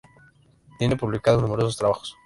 [0.79, 2.17] Tiene publicados numerosos trabajos.